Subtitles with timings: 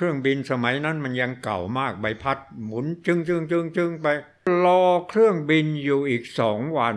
[0.00, 4.06] เครื่องบินสมัยนั้นมันยังเก่ามากใบพัดหมุนจึงจึงจึงจึงไป
[4.62, 6.96] รอเครื่องบินอยู่อีกสองวัน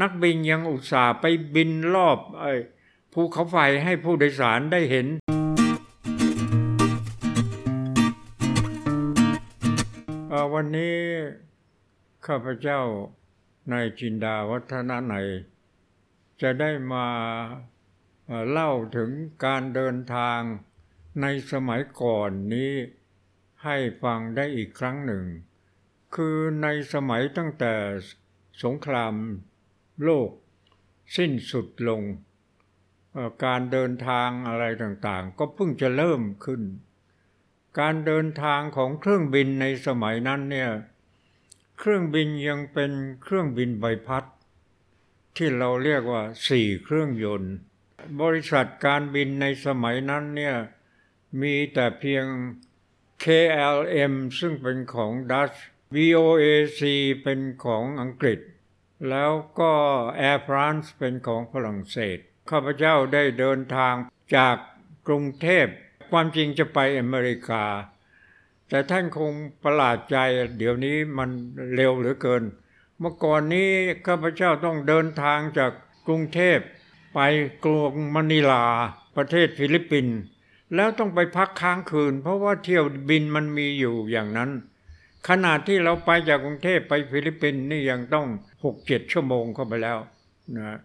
[0.00, 1.24] นักบินยังอุตส่าห์ไป
[1.54, 2.52] บินรอบไอ้
[3.12, 5.06] ภูเขาไฟให้ผู้โดยสารได้เห็น
[10.54, 10.96] วันนี้
[12.26, 12.80] ข้าพเจ้า
[13.72, 15.14] นายจินดาวัฒนาใน
[16.40, 17.06] จะได้มา
[18.50, 19.10] เล่าถึง
[19.44, 20.40] การเดินทาง
[21.22, 22.72] ในสมัยก่อนนี้
[23.64, 25.24] ให้ฟังได้อีกครั้งหนึ่ง
[26.14, 27.74] คือในสมัยตั้งแต่
[28.62, 29.14] สงคราม
[30.02, 30.30] โลก
[31.16, 32.02] สิ้นสุดลง
[33.44, 36.62] การเดินทางอะไรต่างๆ ก็เพิ่งจะเริ่มขึ้น
[37.80, 40.70] การเดินทางของเครื่องบินในสมัยนั้นเนี่ย
[41.78, 42.92] เครื่องบินยังเป็น
[43.22, 44.24] เครื่องบินใบพัด
[45.36, 47.54] ที่เราเรียกว่าสี่เครื่องยนต์
[48.20, 50.56] บริษัทการบินในสมัยนั้นเนี่ย
[51.40, 52.26] มีแต่เพียง
[53.24, 55.52] KLM ซึ่งเป็นของดัช
[55.94, 56.80] VOAC
[57.22, 58.40] เป็นของอังกฤษ
[59.10, 59.72] แล้วก็
[60.28, 62.18] Air France เป็นของฝรั่งเศส
[62.50, 63.94] ข้าพเจ้าได้เดินทาง
[64.36, 64.56] จาก
[65.06, 65.66] กรุงเทพ
[66.10, 67.64] ความจริงจะไปอเมริกา
[68.68, 69.32] แต่ท่านคง
[69.64, 70.16] ประหลาดใจ
[70.58, 71.30] เดี๋ยวนี้มัน
[71.74, 72.42] เร็วเหลือเกิน
[72.98, 73.70] เมื่อก่อนนี้
[74.06, 75.72] ข้าพเจ้าต้องเดินทางจาก
[76.06, 76.58] กรุงเทพ
[77.14, 77.18] ไป
[77.64, 78.64] กรุงมะนิลา
[79.16, 80.18] ประเทศฟิลิปปินส์
[80.74, 84.50] แล้วต้องไปพักค้างคืน เพราะว่าเที่ยวบินมันมีอยู่อย่างนั้น
[85.28, 88.26] ขนาดที่เราไปจากกรุงเทพไปฟิลิปปินส์นี่ยังต้อง
[88.64, 89.98] หกเจ็ดชั่วโมงเข้าไปแล้ว
[90.56, 90.78] นะ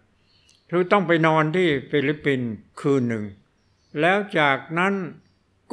[0.70, 3.24] คือต้องไปนอนที่ฟิลิปปินส์คืนหนึ่ง
[4.00, 4.94] แล้วจากนั้น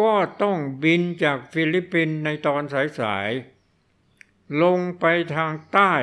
[0.02, 2.62] ก็ต้องบินจากฟิลิปปินส์ในตอน
[3.00, 5.94] สายๆลงไปทางใต้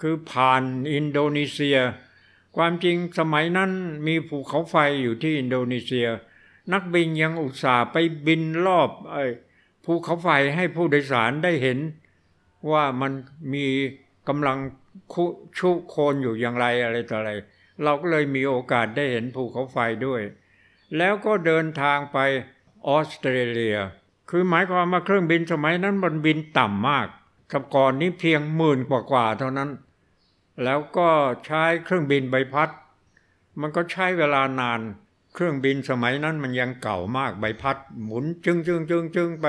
[0.00, 0.62] คือผ่าน
[0.92, 1.78] อินโดนีเซีย
[2.56, 3.70] ความจริงสมัยนั้น
[4.06, 6.06] มีภูเขาไฟอยู่ที่อินโดนีเซีย
[6.72, 9.24] นักบินยังอุตส่าห์ไปบินรอบไอ้
[9.84, 11.78] ภูเขาไฟให้ผู้โดยสารได้เห็น
[12.70, 13.12] ว่ามัน
[13.54, 13.66] มี
[14.28, 14.58] กำลัง
[15.12, 15.24] คุ
[15.58, 17.32] ชุโคนอยู่อย่างไรอะไรต่ออะไร
[17.82, 20.22] เราก็เลยมีโอกาสได้เห็นภูเขาไฟด้วย
[20.96, 22.18] แล้วก็เดินทางไป
[22.88, 23.76] ออสเตรเลีย
[24.30, 27.06] คือหมายความว่าเครื่องบินสมัยนั้นมันบินต่ำมาก
[27.52, 29.70] กับก่อนนี้เพียงหมื่นกว่าๆเท่านั้น
[30.64, 31.08] แล้วก็
[31.46, 32.70] ใช้เครื่องบินใบพัด
[33.60, 34.80] มันก็ใช้เวลานาน
[35.34, 39.46] เครื่องบินสมัยนั้นมันยังเก่ามากใบพัดหมุนจึงจึงจึงจึงไป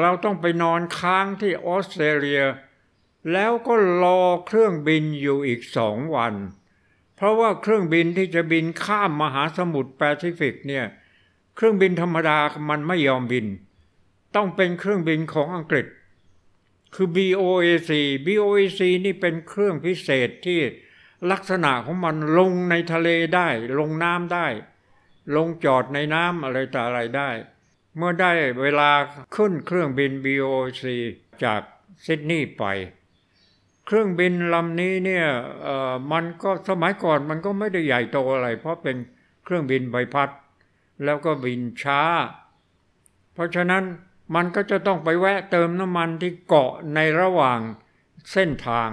[0.00, 2.42] เราต้องไปนอนค้างที่ออสเตรเลีย
[3.32, 6.34] แล้วก็รอเครื่องบินอยู่อีกสองวัน
[7.16, 10.84] เพราะว่าเครื่องบินที่จะบินข้ามมหาสมุทรแปซิฟิกเนี่ย
[11.56, 12.38] เครื่องบินธรรมดา
[12.70, 13.46] มันไม่ยอมบิน
[14.34, 15.86] ต้องเป็นเครื่องบินของอังกฤษ
[16.94, 17.90] คือ BOAC
[18.26, 20.60] BOAC นี่เป็นเครื่องพิเศษที่
[21.30, 24.46] ลักษณะของมันลงในทะเลได้ ลงน้ำได้
[25.36, 27.30] ลงจอดในน้ำอะไรต่ออะไรได้
[27.96, 28.30] เมื่อได้
[28.62, 28.90] เวลา
[29.36, 30.82] ขึ้นเครื่องบิน BOC
[31.44, 31.60] จาก
[32.04, 32.64] ซิดนีย์ไป
[33.86, 35.26] เครื่องบินลำนี้เนี่ย
[36.12, 38.96] มันก็สมัยก่อนมันก็ไม่ได้ใหญ่โตอะไร เพราะเป็น
[39.44, 40.30] เครื่องบินใบพัด
[41.04, 42.02] แล้วก็บินช้า
[43.32, 43.84] เพราะฉะนั้น
[44.34, 47.60] มันก็จะต้องไปแวะเติมน้ำมันที่เกาะในระหว่าง
[48.32, 48.88] เส้นทาง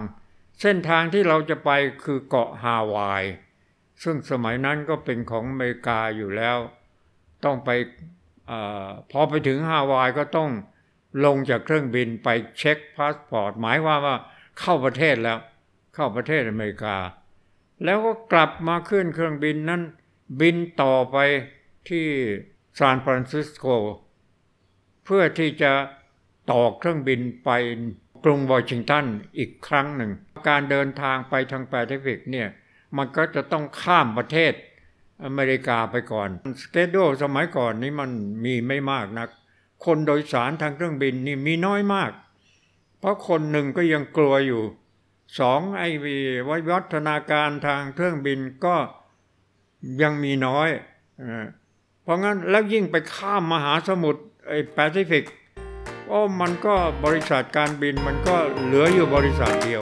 [0.62, 1.70] เส้นทางที่เราจะไป
[2.04, 3.24] คือเกาะฮาวาย
[4.04, 6.58] ซึ่งสมัยนั้นก็เป็นของอเมริกาอยู่แล้ว
[7.44, 7.70] ต้องไป
[8.50, 8.52] อ
[8.88, 10.50] อพอไปถึงฮาวายก็ต้อง
[11.26, 14.18] ลงจากเครื่องบินไปเช็คพาสปอร์ต หมายความว่า
[14.60, 15.38] เข้าประเทศแล้ว
[15.94, 16.98] เข้าประเทศอเมริกา
[17.84, 19.82] แล้วก็กลับมาขึ้นเครื่องบินนั้น
[20.42, 21.18] บินต่อไป
[21.90, 22.06] ที่
[22.80, 23.66] ซานฟรานซิสโก
[25.06, 25.72] เพื่อที่จะ
[26.52, 27.52] ต่อเครื่องบินไป
[28.24, 29.06] กรุงวอชิงตัน
[29.38, 30.12] อีกครั้งหนึ่ง
[30.48, 32.48] การเดินทางไปทางแปซิฟิกเนี่ย
[32.98, 34.54] มันก็จะต้องข้ามประเทศ
[35.24, 36.30] อเมริกาไปก่อน
[36.62, 38.10] สเกดโดสมัยก่อนนี้มัน
[38.44, 39.30] มีไม่มากนัก
[39.86, 42.12] คนโดยสารทางเครื่องบินนี่มีน้อยมาก
[43.00, 44.62] เพราะคนหนึ่งก็ยังกลัวอยู่
[45.40, 46.16] สองไอ้วิ
[46.70, 48.76] วัฒนาการทางเครื่องบินก็
[50.02, 50.70] ยังมีน้อย
[52.04, 55.24] เพราะงั้นแล้วยิ่งไปข้ามมหาสมุทรไอ้แปซิฟิก
[56.08, 59.82] โอ้มันก็บริษัทการบินมันก็เหลืออยู่บริษัทเดียว